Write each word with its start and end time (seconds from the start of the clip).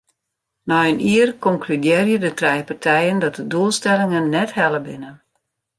Nei 0.69 0.85
in 0.91 0.99
jier 1.07 1.29
konkludearje 1.47 2.17
de 2.23 2.31
trije 2.39 2.65
partijen 2.71 3.19
dat 3.23 3.35
de 3.39 3.45
doelstellingen 3.53 4.25
net 4.35 4.51
helle 4.59 4.81
binne. 4.87 5.11